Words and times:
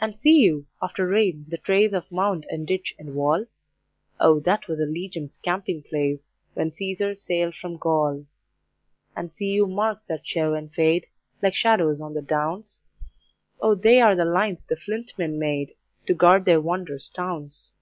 And 0.00 0.16
see 0.16 0.38
you, 0.40 0.64
after 0.80 1.06
rain, 1.06 1.44
the 1.46 1.58
trace 1.58 1.92
Of 1.92 2.10
mound 2.10 2.46
and 2.48 2.66
ditch 2.66 2.94
and 2.98 3.14
wall? 3.14 3.44
O 4.18 4.40
that 4.40 4.66
was 4.66 4.80
a 4.80 4.86
Legion's 4.86 5.36
camping 5.36 5.82
place, 5.82 6.26
When 6.54 6.70
Caesar 6.70 7.14
sailed 7.14 7.54
from 7.54 7.76
Gaul. 7.76 8.24
And 9.14 9.30
see 9.30 9.50
you 9.52 9.66
marks 9.66 10.06
that 10.06 10.26
show 10.26 10.54
and 10.54 10.72
fade, 10.72 11.06
Like 11.42 11.54
shadows 11.54 12.00
on 12.00 12.14
the 12.14 12.22
Downs? 12.22 12.82
O 13.60 13.74
they 13.74 14.00
are 14.00 14.16
the 14.16 14.24
lines 14.24 14.62
the 14.62 14.74
Flint 14.74 15.12
Men 15.18 15.38
made 15.38 15.74
To 16.06 16.14
guard 16.14 16.46
their 16.46 16.62
wondrous 16.62 17.10
towns. 17.10 17.74